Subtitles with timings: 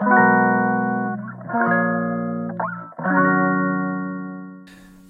[0.00, 0.04] は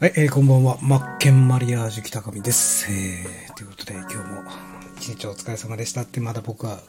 [0.02, 0.78] い、えー、こんばんは。
[0.80, 2.90] マッケンマリアージュ北上です。
[2.90, 4.44] えー、ということで、今日も
[4.96, 6.80] 一日お疲れ様でしたって、まだ僕は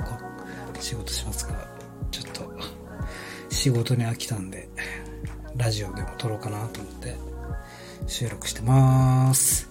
[0.80, 1.68] 仕事しますが、
[2.10, 2.50] ちょっと
[3.50, 4.70] 仕事に飽きたんで、
[5.58, 7.18] ラジオでも撮ろうかなと思って
[8.08, 9.70] 収録してまーす。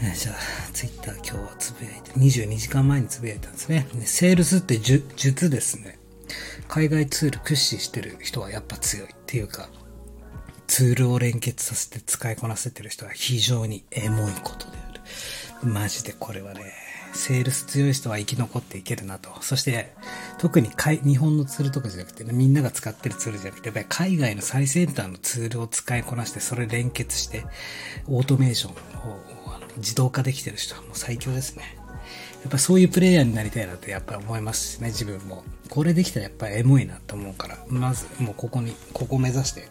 [0.00, 0.36] えー、じゃあ、
[0.72, 3.88] ツイッター今日はつぶやいて、22時間前につぶやいたんですね。
[3.92, 5.98] ねセールスって術ですね。
[6.68, 9.68] 海外ツール駆使してる人はやっぱ強いっていうか、
[10.66, 15.00] ツールを連結させて使いこなせてる人は非常にエモいことである。
[15.68, 16.72] マジでこれはね、
[17.12, 19.30] セールス強い人は生き残っていけるなと。
[19.40, 19.94] そして、
[20.38, 27.44] 特に日本のツールとかじゃなくて、ね、みんなが使ってるツールじゃなくて、やっぱり海外の最先端のツールを使いこなして、それ連結して、
[28.06, 28.74] オートメーションを
[29.76, 31.78] 自動化できてる人はもう最強ですね。
[32.44, 35.44] やっぱそういうプレイヤーになりたいなってやっぱ思いますしね、自分も。
[35.70, 39.66] これできたらやっぱりエモいなと思うから、まずもうここに、ここを目指して、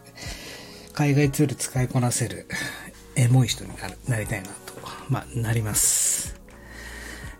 [0.91, 2.47] 海外ツール使いこなせる
[3.15, 4.73] エモい人になるなりたいなと、
[5.07, 6.35] まあ、なります。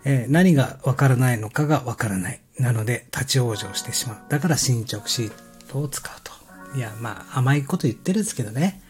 [0.05, 2.39] えー、何がわからないのかがわからない。
[2.59, 4.17] なので、立ち往生してしまう。
[4.29, 5.31] だから進捗シー
[5.67, 6.77] トを使うと。
[6.77, 8.82] いや、まあ、甘いこと言ってるんですけどね。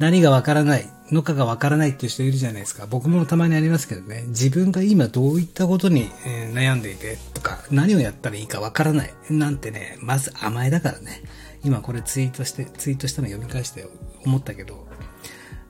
[0.00, 2.86] 何がわからないのかがわからないっていう人いるじゃないですか。
[2.86, 4.24] 僕もたまにありますけどね。
[4.28, 6.08] 自分が今どういったことに、
[6.54, 9.12] 悩んでいてとか、何をやったらいいかわからない。
[9.28, 11.22] なんてね、まず甘えだからね。
[11.62, 13.86] 今これツイートして、ツイートしたの読み返して
[14.24, 14.88] 思ったけど、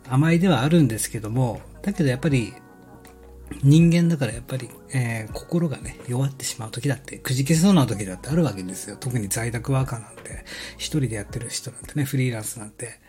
[0.08, 2.54] 甘いではあるんですけども、だけどやっぱり
[3.62, 8.96] 人間だからやっぱり、えー、心がね、弱ってしまう時だって、くじけそうな時だってあるわけですよ。
[8.98, 10.44] 特に在宅ワーカーなんて、
[10.76, 13.00] 一人でやってる人なんてね、フリーランスなんて、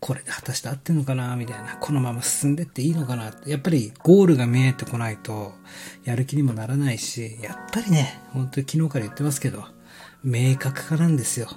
[0.00, 1.36] これで果たして合ってんのかな？
[1.36, 3.32] みたいな、このまま進んでっていいのかな？
[3.46, 5.52] やっぱりゴールが見えてこないと、
[6.04, 9.64] やる気にもならないし、やっぱりね、本当に昨日から言ってますけど、
[10.22, 11.46] 明確化なんですよ。
[11.46, 11.56] はい。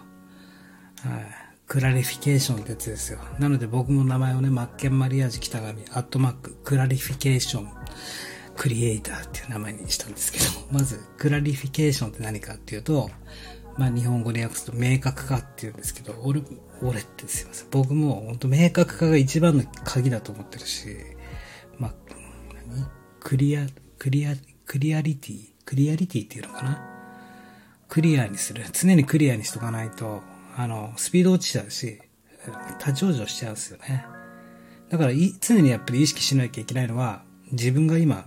[1.65, 3.19] clarification ってやつですよ。
[3.39, 13.09] なので僕も名前をね、マッケンマリアージ北上、アットマック、 clarification、creator っていう名前にしたんですけど、まず、 clarification って何かっていうと、
[13.77, 16.41] まあ日本語で訳すと明確化っていうんですけど、俺、
[16.81, 17.67] 俺ってすいません。
[17.71, 20.95] 僕も本当明確化が一番の鍵だと思ってるし、
[21.79, 21.93] まあ、
[22.69, 22.87] 何？
[23.19, 23.65] クリア、
[23.97, 24.35] クリア、
[24.65, 26.89] クリアリティ、クリアリティっていうのかな？
[27.87, 28.63] クリアにする。
[28.71, 30.21] 常にクリアにしとかないと、
[30.55, 31.99] あの、スピード落ちちゃうし、
[32.79, 34.05] 立ち往生しちゃうんですよね。
[34.89, 37.23] だから常にやっぱり意識しなきゃいけないのは、
[37.53, 38.25] 自分が今、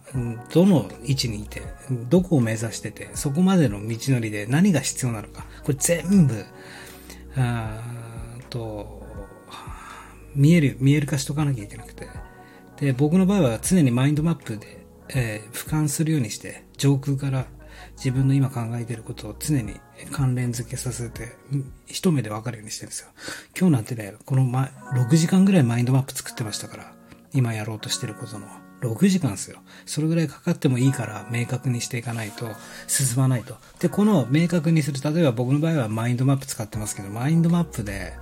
[0.53, 1.63] どの位置にいて、
[2.09, 5.45] どこを目指してて、そこまでの道のりで何が必要なのか。
[5.65, 6.45] これ全部、
[7.37, 7.83] あ
[8.49, 9.05] と、
[10.35, 12.09] 見える、見える化しとかなきゃいけなくて。
[12.79, 17.47] で、僕の場合は常にマインドマップで、えー、俯瞰するようにして、上空から
[17.97, 19.81] 自分の今考えていることを常に
[20.13, 21.33] 関連付けさせて、
[21.87, 23.09] 一目でわかるようにしてるんですよ。
[23.59, 26.95] 今日なんてね、この、ま、6時間ぐらいマインドマップ作ってましたから、
[27.33, 28.47] 今やろうとしてることの。
[28.81, 29.59] 6時間ですよ。
[29.87, 32.51] それぐらいかかってもいいから明確にしていかないと
[32.87, 33.57] 進まないと。
[33.81, 38.13] で、この明確にする、例えば僕の場合はマインドマップ使ってますけど、マインドマップで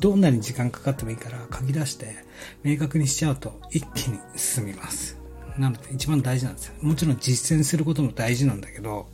[0.00, 2.24] どんなに時間かかってもいいから書き出して
[2.62, 5.18] 明確にしちゃうと一気に進みます。
[5.58, 6.74] なので一番大事なんですよ。
[6.80, 9.08] もちろん実践することも大事なんだけど、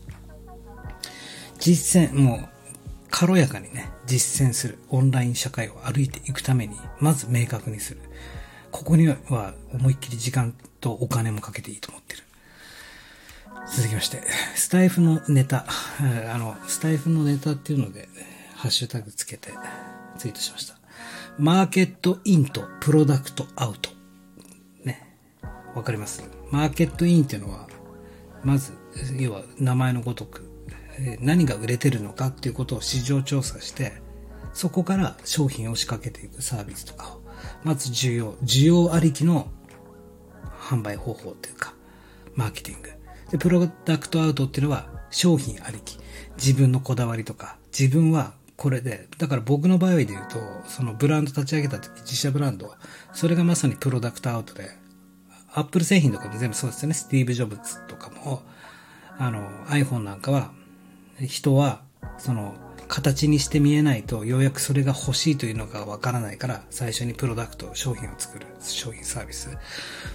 [1.59, 2.49] 実践、もう
[3.11, 8.01] 軽やかにね、実践するオンライン社会を歩いていくために、まず明確にする。
[8.71, 9.17] ここには
[9.73, 12.23] 思いっきり時間とお金もかけていいと思ってる。
[13.75, 14.23] 続きまして、
[14.55, 15.67] スタイフのネタ、
[16.33, 18.09] あの、スタイフのネタっていうので、
[18.55, 19.51] ハッシュタグつけて
[20.19, 20.77] ツイートしました。
[21.39, 23.91] マーケットインとプロダクトアウト。
[24.85, 25.17] ね。
[25.75, 26.23] わかります？
[26.51, 27.69] マーケットインっていうのは、
[28.45, 28.73] まず、
[29.19, 30.51] 要は名前のごとく、
[31.21, 34.01] 何が売れてるのかっていうことを市場調査して、
[34.55, 37.23] そこから商品を仕掛けていくサービスとかを、
[37.65, 39.51] まず需要、需要ありきの
[40.67, 41.75] 販売方法というか、
[42.35, 42.91] マーケティング。
[43.31, 45.99] で、プロダクトアウトっていうのは商品ありき。
[46.37, 52.75] 自分のこだわりとか、自分はこれで、だから僕の場合で言うと、そのブランド立ち上げた時、自社ブランド、
[53.13, 54.71] それがまさにプロダクトアウトで、
[55.53, 56.95] アップル製品とかも全部そうですよね。
[56.95, 58.43] スティーブ・ジョブズとかも、
[59.19, 60.53] あの、iPhone なんかは、
[61.21, 61.83] 人は、
[62.19, 62.55] その、
[62.89, 69.51] 形にして見えないと、ようやくそれが欲しいというのがわからないから、最初にプロダクト、商品を作る、商品サービス。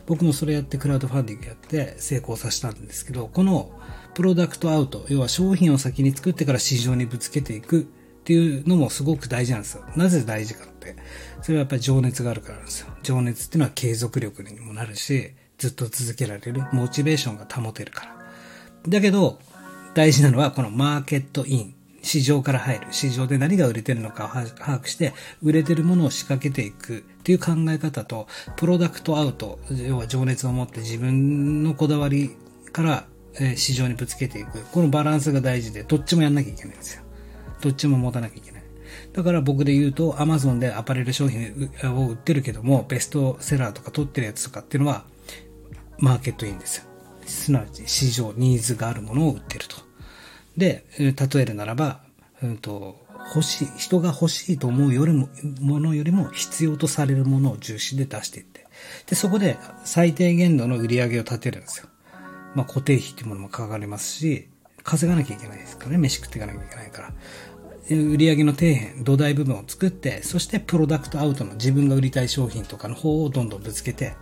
[0.06, 3.71] 僕もそれやってクラウドファンディングやって成功させたんですけど、この
[4.13, 7.83] プロダクトアウト、要は商品を先に作ってから市場にぶつけていくっ
[8.23, 9.83] ていうのもすごく大事なんですよ。
[9.95, 10.95] なぜ大事かって。
[11.41, 12.88] それはやっぱり情熱があるからなんですよ。
[13.03, 18.15] 情熱っていうのは継続力にもなるし、ずっと続けられる、モチベーションが保てるから。
[18.88, 19.39] だけど、
[19.94, 21.75] 大事なのはこのマーケットイン。
[22.01, 22.88] 市場から入る。
[22.92, 32.31] 市場で何が売れてるのかを把握して、売れてるものを仕掛けていくっていう考え方と、プロダクトアウト、要は情熱を持って自分のこだわり
[32.71, 33.06] から、
[33.56, 34.59] 市場にぶつけていく。
[34.71, 37.03] このバランスが大事で、どっちもやんなきゃいけないんですよ。
[37.62, 38.63] どっちも持たなきゃいけない。
[39.13, 45.06] だから僕で言うと、アマゾンでアパレル商品を売ってるけども、ベストセラーとか取ってるやつとかっていうのは、
[46.00, 46.86] マーケットインですよ。
[47.25, 49.90] すなわち市場、ニーズがあるものを売ってると。
[50.57, 52.01] で、例えるならば、
[52.42, 53.00] うんと、
[53.33, 58.65] 欲しい、人が欲しいと思うよりも、ものよりも必要とされるものを重視で出していって。
[59.07, 61.88] で、そこで最低限度の売り上げを立てるんですよ。
[62.56, 64.48] まあ固定費っていうものもかかりますし、
[64.83, 65.98] 稼がなきゃいけないですからね。
[65.98, 67.13] 飯食っていかなきゃいけないから。
[67.89, 74.13] 売上の底辺、土台部分を作って、そしてプロダクトアウトの自分が売りたい商品とかの方をどんどんぶつけて、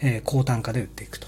[0.00, 1.26] えー、高単価で売っていくと。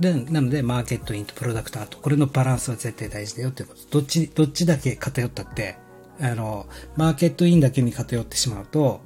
[0.00, 3.80] で、なので、マーケットインとプロダクトアート、これのバランスは絶対大事だよってこと。
[3.90, 5.76] どっち、どっちだけ偏ったって、
[6.20, 6.66] あの、
[6.96, 9.00] マーケットインだけに偏ってしまうと、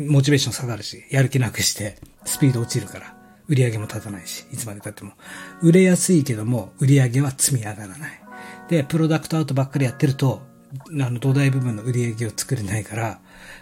[0.00, 3.16] モチベーション下がるし、やる気なくして、スピード落ちるから、
[3.48, 5.12] 売り上げも立たないし、いつまで経っても。
[5.62, 8.22] 売れやすいけども、売り上げは積み上がらない。
[8.68, 10.42] で、プロダクトアウトばっかりやってると、
[10.90, 13.20] あの、土台部分の売り上げを作れないから、は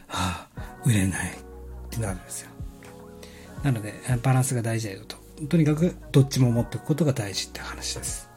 [0.08, 0.48] あ、
[0.84, 1.34] 売れないっ
[1.90, 2.50] てなるんですよ。
[3.62, 5.21] なので、バランスが大事だよと。
[5.48, 8.30] とにかくどっちも持っておくことが大事って話です。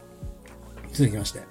[0.94, 1.42] 続きまして、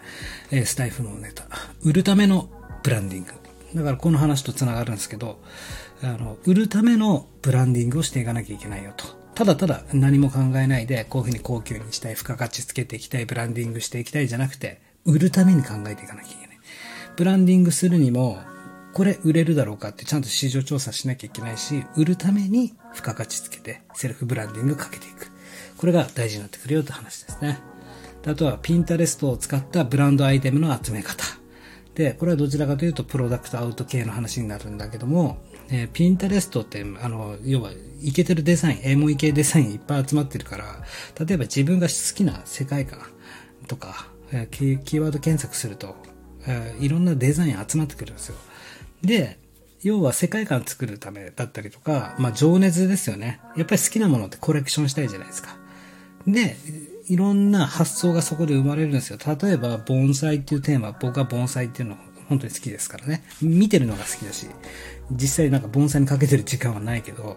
[0.50, 1.44] えー、スタイフのネタ。
[1.82, 2.48] 売るための
[2.82, 3.32] ブランディング。
[3.74, 5.40] だからこの話と繋がるんですけど、
[6.02, 9.04] あの、売るためのブランディングをしていかなきゃいけないよと。
[9.34, 16.58] ただただ何も考えないで、こういうふうに高級にしたい、付加価値つけていきたい、ブランディングしていきたいじゃなくて、売るために考えていかなきゃいけない。
[17.16, 18.38] ブランディングするにも、
[18.92, 25.33] これ売れるだろうかってちゃんと市場調査しなきゃいけないし、売るために付加価値つけてセルフブランディングかけていく。
[25.78, 27.58] これが大事になってくるよって話ですね。
[28.26, 31.24] あとは、ピンタレストを使ったブランドアイテムの集め方。
[31.94, 35.38] で、これはどちらかというと、プロダクトアウト系の話になるんだけども、
[35.70, 40.64] えー、ピンタレストって、あの、要は、イケてるデザイン、エモイ系デザインいっぱい集まってるから、
[41.24, 43.00] 例えば自分が好きな世界観
[43.68, 45.94] とか、えー、キーワード検索すると、
[46.46, 48.36] えー、いろんなデザイン集まってくるんですよ。
[49.02, 49.38] で、
[49.82, 53.40] 要は世界観作るためだったりとか、まあ情熱ですよね。
[53.54, 55.58] やっぱり好きなものってコレクションしたいじゃないですか。
[56.26, 56.56] で、
[57.08, 59.18] いろんな発想がそこで生まれるんですよ。
[59.26, 61.96] 例えば、盆栽っていうテーマ、僕は盆栽っていうの
[62.28, 63.24] 本当に好きですからね。
[63.42, 64.46] 見てるのが好きだし、
[65.10, 67.36] 実際なんか盆栽にかけてる時間はないけど、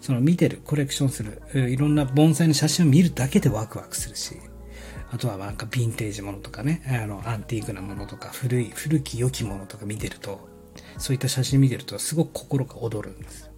[0.00, 4.36] その見てる、コレクションする、いろんな盆栽の写真を見るだけでワクワクするし、
[5.10, 10.48] あとはなんかヴィンテージものとかね、あの、アンティークなものとか、古い、古き良きものとか見てると、
[10.96, 13.51] そういった写真見てるとすごく心が躍るんです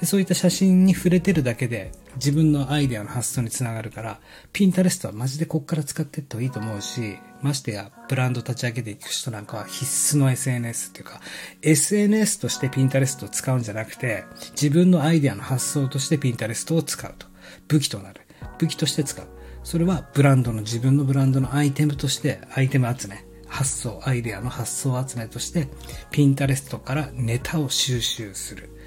[0.00, 4.20] でそういった写真に触れてるだけで自分のアイデアの発想につながるから、
[4.52, 9.84] ピンタレストはマジでこっから使ってった方がいいと思うし、ましてやブランド立ち上げていく人なんかは必
[10.16, 11.20] 須の SNS っていうか、
[11.62, 17.26] SNS としてピンタレストを使うんじゃなくて、自分のアイデアの発想としてピンタレストを使うと。
[17.68, 18.20] 武器となる。
[18.58, 19.26] 武器として使う。
[19.62, 23.24] それはブランドの自分のブランドのアイテムとしてアイテム集め。
[23.46, 25.68] 発想、アイデアの発想集めとして、
[26.10, 28.77] ピンタレストからネタを収集する。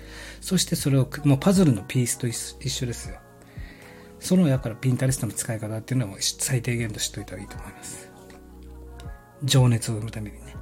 [0.42, 3.20] そしてそれを、もうパズルのピースと一緒ですよ。
[4.20, 8.12] その、やからピンタレストの使い方っていうのは最低限としといた方がいいと思います。
[9.44, 10.56] 情熱を生むためにね。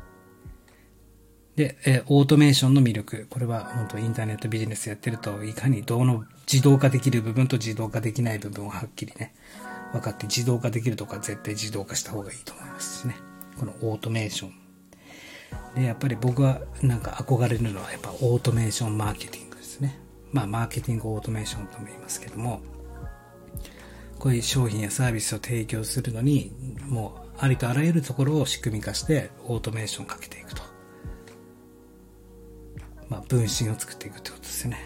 [1.55, 3.27] で、えオートメーションの魅力。
[3.29, 9.33] これは本当インターネットビジネスやってると、いかにどうの自動化できる部分と自動化できない部分をはっきりね、
[9.91, 13.15] 分かって自動化できるとか絶対自動化した方がいいと思いますしね。
[13.59, 14.53] このオートメーション。
[15.75, 19.48] で、やっぱり僕はなんか憧れるのはやっぱオートメーションマーケティング。
[20.31, 22.61] まあ、マーケティングオートメーションとも言いますけども、
[24.19, 26.51] こういう商品やサービスを提供するのに、
[26.87, 30.61] もうありとあらゆるところを仕組み化してオートメーションをかけていくと。
[33.07, 34.77] まあ、分身を作っていくってことですね。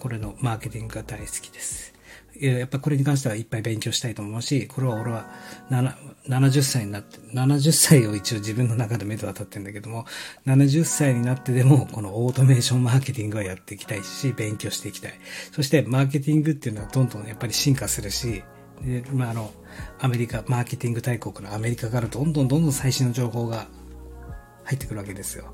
[0.00, 1.95] これのマーケティングが大好きです。
[2.40, 5.26] やっぱこれに関してはいっぱい勉強したいと思うし、これは俺は
[5.70, 10.06] 70歳になって、70歳を一応自分の中で目と当たってるんだけども、
[10.46, 15.14] 70歳になってでもこのオートメーションマーケティングはやっていきたいし、勉強していきたい。
[15.52, 18.42] そしてマーケティングっていうのはどんどんやっぱり進化するし、
[18.82, 19.50] で、まあ、あの、
[20.00, 23.66] アメリカ、マーケティング大国のアメリカからどんどんどんどん最新の情報が
[24.64, 25.52] 入ってくるわけですよ。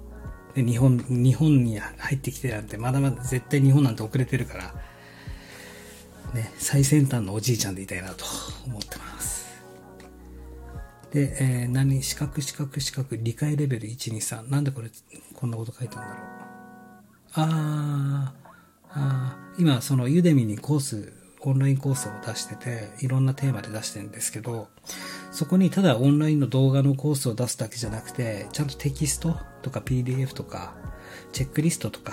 [0.54, 4.74] で、日本、日本に入ってきてなんて、まだまだ絶対日本なんて遅れてるから、
[6.34, 8.24] ね、最先端のおじいちゃんでいたいなと
[8.66, 9.46] 思ってます。
[11.10, 14.50] で、えー、何、資格、資格、資格、理解レベル1、2、3。
[14.50, 14.90] なんでこれ、
[15.34, 16.16] こんなこと書いたんだろう。
[17.34, 21.12] あー、あ今、そのユデミにコース
[21.44, 24.68] オンラインコースを出してて、いろんなテーマで出してるんですけど、
[25.32, 30.74] そこにただオンラインの動画のコースを出すだけじゃなくて、ちゃんとテキストとか PDF とか、
[31.32, 32.12] チェックリストとか、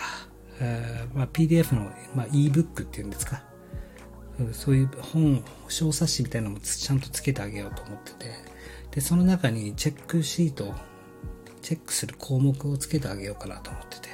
[0.59, 3.43] えーまあ、PDF の、まあ、ebook っていうんですか、
[4.53, 8.33] そういう本、小冊子みたいなのもちゃんとつけてあげようと思ってて、
[8.91, 10.73] で、その中にチェックシート、
[11.61, 14.09] チェックする項目をつけてあげようかなと思ってて、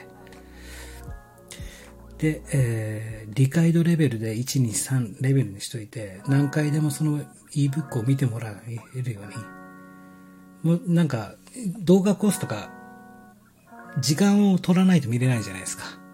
[2.18, 7.20] で、えー、理解度レベルで1、2、3レベルにしといて、何回でもその
[7.54, 8.56] ebook を見てもら
[8.96, 9.22] えるよ
[10.64, 11.36] うに、もなんか、
[11.80, 12.72] 動画コースとか、
[14.00, 16.05] 時間を取らないと見れないじゃないですか。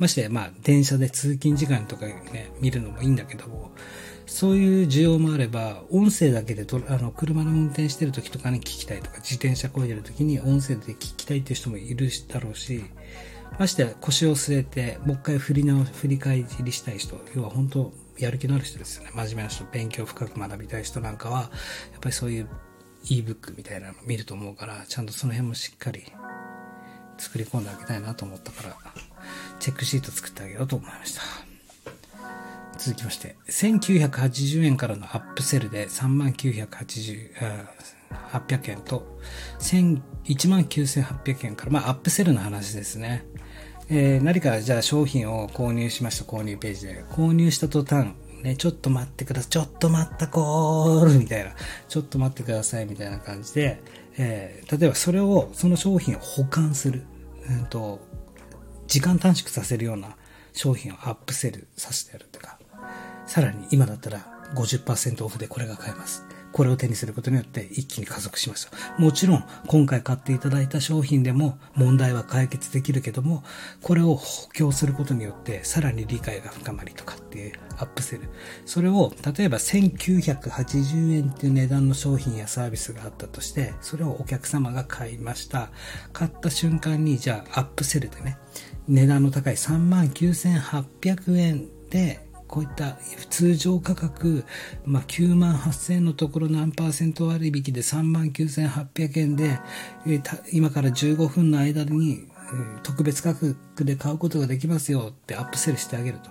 [0.00, 3.70] まして、まあ、電車で通勤時間とかね、見るのもいいんだけども、
[4.24, 12.82] そういう需要もあれば、音声だけで、あの、車の運転してる時とかに聞きたいとか、自転車こいでる時に音声で聞きたいっていう人もいるだろうし、
[13.58, 19.10] まして腰を据えて、もう一回振り直、振り返りしたい人、要は本当、やる気のある人ですよね。
[19.14, 21.50] 真面目な人、勉強深く学びたい人なんかは、
[21.92, 22.48] やっぱりそういう
[23.04, 26.04] ebook みたいなの見ると思うから、ちゃんとその辺もしっかり
[27.18, 28.76] 作り込んであげたいなと思ったから、
[29.60, 31.22] チェックシート作ってあげようと思いました。
[32.78, 37.66] 続きまして、1980円からのアップセルで3980、
[38.32, 39.20] 800円と、
[39.60, 43.26] 19,800円から、まあアップセルの話ですね。
[43.90, 47.04] えー、何かじゃあ商品を購入しました購入ページで。
[47.10, 49.50] 購入した途端、ね、ちょっと待ってください。
[49.50, 51.50] ちょっと待ったコールみたいな。
[51.88, 53.82] ちょっと待ってくださいみたいな感じで、
[54.16, 57.02] えー、例えばそれを、その商品を保管する。
[57.50, 58.00] うんと、
[58.90, 60.16] 時間短縮させるような
[60.52, 62.58] 商品をアップセルさせてやるとか。
[63.24, 66.24] さらに今だったら50%オフでこれが買えます。
[66.52, 68.68] これを手にすることによって一気に加速します
[68.98, 73.44] もちろん、今回買っていただいた商品でも問題は解決できるけども、
[73.82, 78.28] これを補強することによってさらに理解が深まりとかっていうアップセル。
[78.66, 85.70] それを、例えば1980円っていう値段の商品やサービスがあったとして、それをお客様が買いました。
[86.12, 88.38] 買った瞬間に、じゃあアップセルでね、
[88.90, 92.98] 値段の高い39,800円でこういった
[93.30, 94.44] 通常価格、
[94.84, 99.60] まあ、9万8000円のところ何パーセント割引で3万9800円で、
[100.52, 102.26] 今から15分の間に、
[102.82, 106.30] 特別価格で買うことができますよってアップセルしてあげると。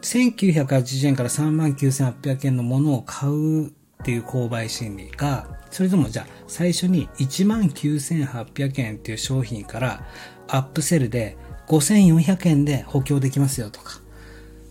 [0.00, 3.70] 1980円から3万9800円のものを買うっ
[4.02, 10.06] ていう購買心理が、それともじゃあ最初に1万9800円っていう商品から
[10.48, 11.36] アップセルで
[11.70, 14.00] 5400円で補強できますよとか。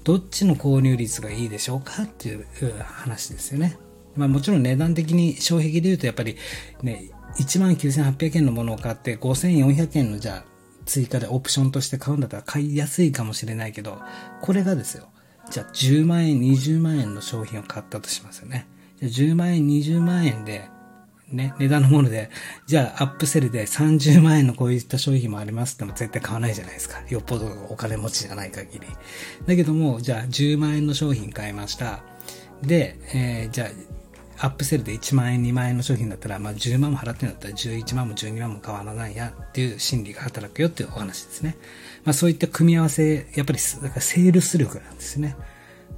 [0.03, 2.45] どっちの購入率がいいでしょうかっていう
[2.79, 3.77] 話ですよね。
[4.15, 6.35] まあもちろん値段的に障壁で言うとやっぱり
[6.81, 10.45] ね、19,800円のものを買って5,400円のじゃあ
[10.85, 13.99] 追加でオプションとして買うんだったら買いやすいかもしれないけど、
[14.41, 15.07] これがですよ。
[15.49, 18.67] じゃあ10万円、20万円の商品を買ったとしますよね。
[19.01, 20.67] じゃあ10万円、20万円で
[21.31, 22.29] ね、値段のもので、
[22.65, 27.01] じゃあアップセルで30万円のこういった商品もありますっても絶対買わないじゃないですか。
[27.09, 28.87] よっぽどお金持ちじゃない限り。
[29.45, 32.01] だけども、じゃあ10万円の商品買いました。
[32.61, 33.69] で、えー、じゃあ、
[34.41, 41.57] アップセルで1万円、2万円の商品だったら、まあ10万も払ってんだったら11万も12万も変わらないやっていう心理が働くよっていうお話ですね。
[42.05, 45.35] まあそういった組み合わせ、やっぱり、だからセールス力なんですね。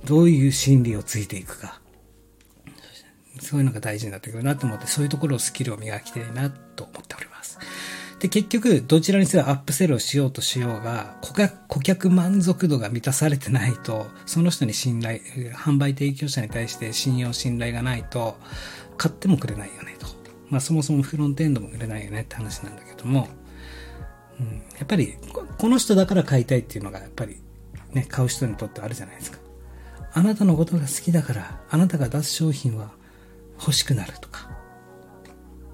[0.05, 1.80] どういう心理をついていくか。
[3.41, 7.59] そういうのが大事になってくるなと思って、そういうところをスキルを磨きたいなと思っております。
[8.19, 15.19] で、結局、どちらにせよアップセルをしようとしようが、顧客、顧客満足度が満たされてないと、その人に信頼、
[15.55, 18.37] 販売提供者に対して信用、信頼がないと、
[18.97, 20.05] 買ってもくれないよねと。
[20.49, 23.27] まあそもそもフロントエンドも売れないよねって話なんだけども、
[24.39, 25.15] うん、やっぱり、
[25.57, 27.41] この人だから買いたいっていうのが、やっぱり、
[27.93, 29.39] ね、買う人にとってあるじゃないですか。
[30.13, 32.91] あなたのことが好きだから、あなたが出す商品は
[33.61, 34.49] 欲しくなるとか。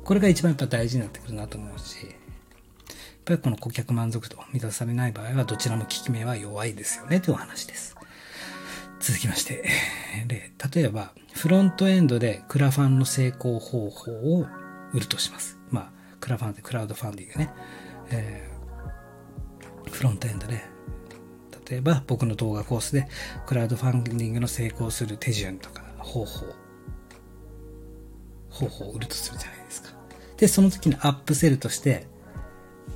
[0.04, 2.16] これが一番やっぱ大事になってくるなと思うし、やっ
[3.26, 7.98] ぱりこの顧客満足度を満たされない場合はどちらも効き目は弱いですよねというお話です。
[9.00, 9.66] 続きまして、
[10.28, 14.48] で例えばフロントエンドでクラファンの成功方法を
[14.94, 15.58] 売るとします。
[15.72, 17.54] まあ、クラファンってクラウドファンディングね。
[18.10, 20.64] えー、フロントエンドで、
[21.70, 23.10] 例えば僕の動画コースで
[23.46, 26.46] クラウドファンディングの成功する手順とか方法
[28.58, 29.90] 方法を売るとするじゃないですか。
[30.38, 32.08] で、その時のアップセルとして、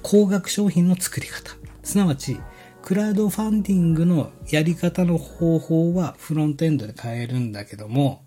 [0.02, 1.52] 高額商品の作り方。
[1.84, 2.40] すなわち、
[2.82, 8.24] クラウドファンディングのやり方の方法はフロントエンドで変えるんだけども、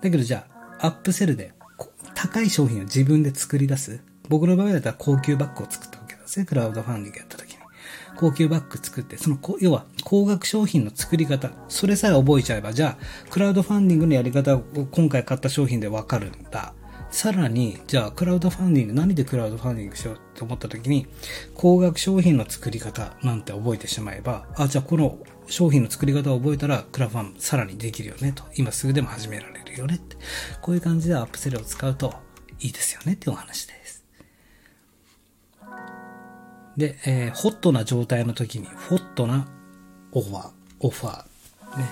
[0.00, 0.46] だけどじゃ
[0.80, 1.52] あ、アップセルで
[2.14, 4.00] 高い商品を自分で作り出す。
[4.28, 6.46] 僕の場合だったら高級バッグを作ったわけですね。
[6.46, 7.51] クラウドファンディングやった時。
[8.16, 16.74] 高級バッグ作って、その、要は高額商品の作り方、それさえ覚えちゃえば、じゃあ、クラウドファンディングのやり方を今回買った商品でわかるんだ。
[17.10, 21.06] さらに、じゃあ、クラウドファンディング、何でクラウドファンディングしようと思った時に、
[21.54, 28.44] 高額商品の作り方なんて覚えてしまえば、あ、じゃあこの商品の作り方を覚えたら、クラファンさらにできるよねと。
[28.56, 30.16] 今すぐでも始められるよねって。
[30.62, 32.14] こういう感じでアップセルを使うと
[32.60, 33.81] いいですよねっていうお話です。
[36.76, 39.46] で、えー、ホットな状態の時に、ホットな
[40.12, 40.50] オファー、
[40.80, 41.78] オファー。
[41.78, 41.84] ね。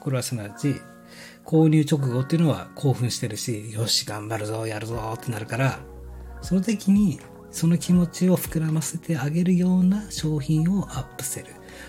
[0.00, 0.76] これはすなわち、
[1.44, 5.80] 購入直後っていうのは興奮してるし、よし、頑張るぞ、やるぞってなるから、
[6.42, 7.20] その時に
[7.50, 11.48] その気持ちを膨らませてあげるような商品をアップセル、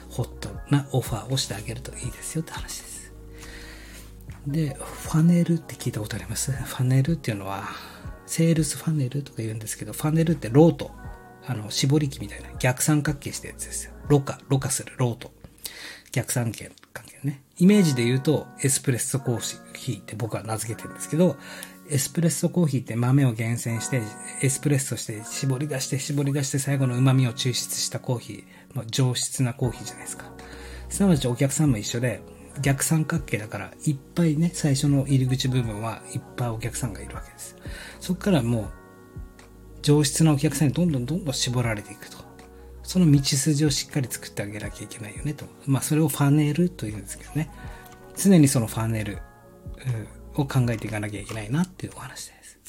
[0.09, 3.13] ホットなオファーをしてあげるといいですよって話です。
[4.47, 6.51] で、ファネルって聞いたことあります？
[6.51, 7.65] ファネルっていうのは、
[8.25, 10.91] セールスファネルとか言うんですけど、ファネルってロート、
[11.47, 13.93] あの、絞り器みたいな逆三角形したやつですよ。
[14.07, 15.31] ろ過、ろ過するロート。
[16.11, 16.71] 逆三角形
[17.23, 17.41] ね。
[17.57, 19.39] イメージで言うと、エスプレッソコー
[19.73, 21.37] ヒーって僕は名付けてるんですけど、
[21.89, 24.01] エスプレッソコーヒーって豆を厳選して、
[24.41, 30.25] エスプレッソして絞り出して絞り出して最後の旨味を抽出したコーヒー、まあ、上質なコーヒーじゃないですか。
[30.89, 32.21] すなわちお客さんも一緒で、
[32.61, 37.55] 逆三角形だから、いっぱいね、最初の入り口部分はいっぱいお客さんがいるわけです。
[37.99, 38.69] そこからもう、
[39.87, 42.17] 上質なお客さんにどんどんどんどん絞られていくと。
[42.83, 45.45] その道筋をしっかり作ってあげなきゃいけないよねと。
[45.65, 47.49] まあそれをファネルというんですけどね。
[48.17, 49.19] 常にそのファネル
[50.35, 52.59] を考えていかなきゃいけないなっていうお話です。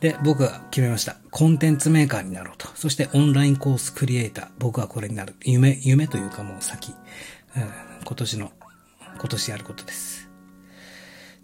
[0.00, 1.16] で、僕は決めました。
[1.30, 2.68] コンテンツメーカーになろうと。
[2.74, 4.48] そしてオンラインコースクリエイター。
[4.58, 5.34] 僕はこれになる。
[5.44, 6.90] 夢、夢というかもう先。
[7.56, 7.62] うん、
[8.04, 8.52] 今年の、
[9.18, 10.28] 今年やることです。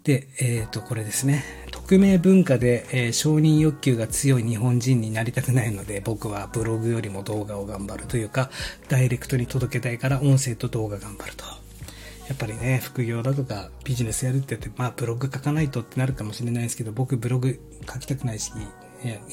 [0.03, 1.43] で、えっ、ー、と、これですね。
[1.91, 8.49] 匿名文化で、えー、承認欲求が強い日本人になりたくないので、僕はブログよりも動画を頑張るというか、
[8.87, 11.43] ダイレクトに届けたいから音声と動画頑張ると。
[12.29, 17.59] やっぱりね、副業だとかビジネスやるって言って、まあブログ書かないとってなるかもしれないですけど、僕ブログ
[17.91, 18.53] 書きたくないし、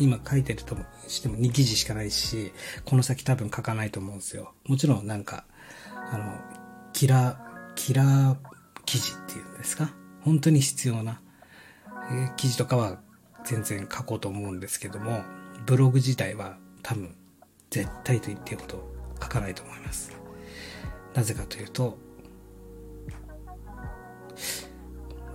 [0.00, 2.50] 今書いてるとしても2記事しかないし、
[2.84, 4.52] この先多分書かないと思うんですよ。
[4.66, 5.44] もちろんなんか、
[6.10, 6.34] あの、
[6.92, 8.36] キラー、キラー
[8.84, 9.92] 記事っていうんですか？
[10.22, 11.20] 本当に必要な、
[12.10, 13.00] え、記事とかは
[13.44, 15.22] 全然書こうと思うんですけども、
[15.66, 17.14] ブログ自体は多分
[17.70, 18.88] 絶対と言っていいほど
[19.20, 20.12] 書かないと思います。
[21.14, 21.98] なぜかというと、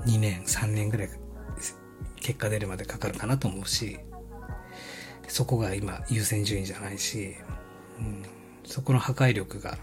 [0.05, 1.09] 2年、3年ぐらい
[2.17, 3.99] 結果出るまでかかるかなと思うし、
[5.27, 7.35] そこが今優先順位じゃないし、
[7.99, 8.23] うん、
[8.65, 9.77] そこの破壊力が、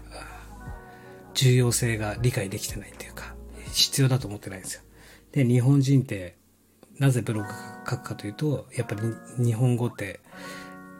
[1.33, 3.35] 重要性が理解できてないっていうか、
[3.71, 4.81] 必要だと思ってないんですよ。
[5.31, 6.37] で、日本人って、
[6.99, 7.47] なぜブログ
[7.89, 9.01] 書くかというと、やっぱり
[9.43, 10.19] 日本語って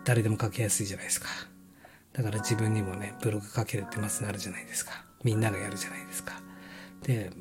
[0.03, 1.27] 誰でも書きやすいじゃないですか。
[2.13, 5.05] だから自分にもね、ブログ書けるってまずなるじゃないですか。
[5.23, 6.41] みんながやるじゃないですか。
[7.03, 7.31] で、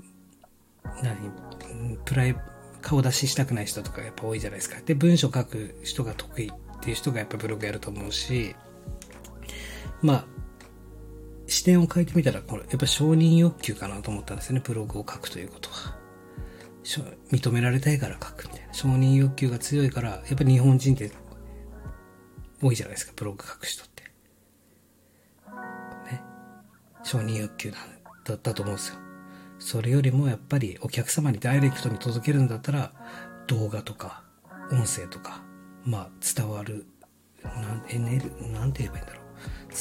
[1.02, 2.36] 何プライ、
[2.82, 4.80] 顔出ししたくない人とかやっぱ多いじゃないですか。
[4.84, 8.54] で、文章書く人が得意っていう人がやっぱブログやると思うし、
[10.02, 10.24] まあ、
[11.46, 15.99] 視点を変えてみたら、これ、やっぱ承認欲求かなと思ったんですよね、ブログを書くということは。
[16.84, 18.74] 認められたいから書くみたいな。
[18.74, 21.12] 承認欲求が強いから、やっぱり日本人って
[22.62, 24.04] 多いじゃないですか、ブログ書く人って。
[26.10, 26.22] ね。
[27.02, 27.72] 承認欲求
[28.24, 29.10] だったと思うんですよ。
[29.60, 32.92] それよりもやっぱりお客様にダイレクトに届けるんだったら
[33.46, 34.24] 動画とか
[34.72, 35.42] 音声とか
[35.84, 36.86] まあ伝わる
[37.44, 39.24] なんエネルなんて言えばいいんだろう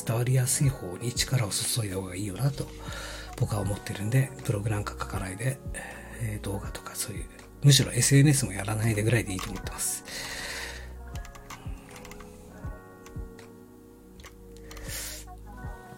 [0.06, 2.68] 伝わりやすい方に力を注いだ方がいいよなと
[3.38, 6.09] 僕は思ってるんでブログなんか書かないで、えー、
[6.42, 7.26] 動画とかそういう
[7.64, 10.06] むしろ SNS もやらないでぐらいでいいと思ってます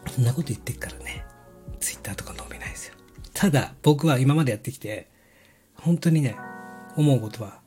[0.09, 1.25] そんなこと言ってっからね
[1.79, 3.01] Twitter とか伸びないですよ
[3.41, 5.09] ただ、僕は今までやってきて、
[5.73, 6.37] 本当にね、
[6.95, 7.59] 思うことは、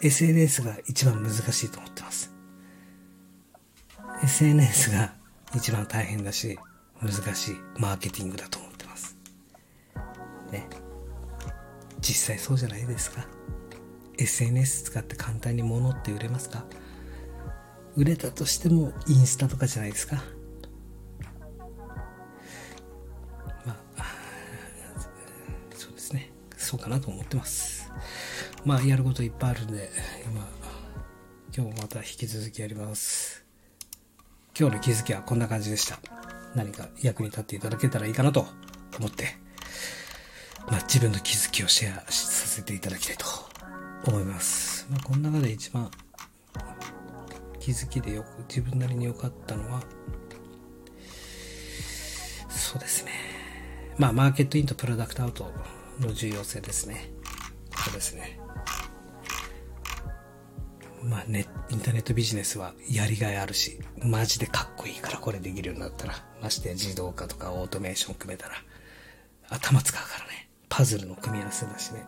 [0.00, 2.32] SNS が一番難しいと思ってます。
[4.24, 5.12] SNS が
[5.54, 6.58] 一番大変だし、
[7.02, 9.18] 難しいマーケティングだと思ってます。
[10.50, 10.66] ね。
[12.02, 13.26] 実際そうじゃないですか。
[14.18, 16.64] SNS 使って簡単に物って売れますか
[17.96, 20.16] 売れたとしてもインスタとかじゃないですか
[23.64, 24.04] まあ
[25.74, 26.30] そうですね。
[26.56, 27.90] そうかなと思ってます。
[28.64, 29.90] まあ、やることいっぱいあるんで、
[30.24, 30.48] 今、
[31.56, 33.44] 今日もまた引き続きやります。
[34.58, 35.98] 今日の気づきはこんな感じでした。
[36.54, 38.46] 何か役に立っていただけたらいいかなと
[38.98, 39.36] 思って、
[40.68, 43.26] まあ、自分の気づきをシェアさせていただきたいと
[44.06, 44.86] 思います。
[44.90, 45.90] まあ、この中で一番
[47.60, 49.82] 気づきでよく、自分なりに良かったのは、
[52.48, 53.12] そうですね。
[53.98, 55.52] まあ、マーケットインとプロダクトアウト
[56.00, 57.10] の重要性ですね。
[57.76, 58.38] ここですね。
[61.02, 68.54] まあね、インターネットビジネスはやりがいあるし、マジでかっこいいからこれできるようになったら、まして自動化とかオートメーション組めたら、
[69.48, 70.31] 頭使うからね。
[70.72, 72.02] パズルの組み合わせだしね。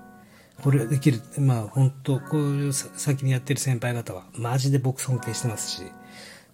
[0.63, 5.83] これできる、まあ本当こういう先にやってる先輩方は、マジで僕尊敬してますし、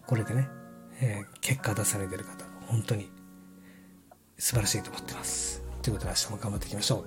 [0.09, 0.49] これでね、
[1.01, 3.13] えー、結果出されてる方、本当に
[4.39, 5.63] 素晴らしいと思ってます。
[5.83, 7.05] ということで明日も頑張っていきましょう。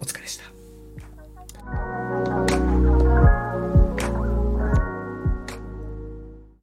[0.00, 0.59] お疲れでした。